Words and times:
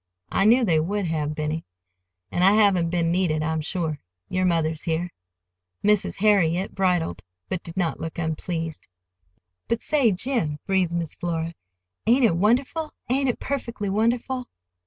"I 0.31 0.45
knew 0.45 0.63
they 0.65 0.79
would 0.79 1.05
have, 1.05 1.35
Benny; 1.35 1.63
and 2.31 2.43
I 2.43 2.53
haven't 2.53 2.89
been 2.89 3.11
needed, 3.11 3.43
I'm 3.43 3.61
sure,—your 3.61 4.45
mother's 4.45 4.81
here." 4.81 5.11
Mrs. 5.83 6.15
Harriet 6.17 6.73
bridled, 6.73 7.21
but 7.49 7.61
did 7.61 7.77
not 7.77 7.99
look 7.99 8.17
unpleased. 8.17 8.87
"But, 9.67 9.79
say, 9.83 10.11
Jim," 10.11 10.57
breathed 10.65 10.93
Miss 10.95 11.13
Flora, 11.13 11.53
"ain't 12.07 12.25
it 12.25 12.35
wonderful—ain't 12.35 13.29
it 13.29 13.39
perfectly 13.39 13.89
wonderful?" 13.89 14.47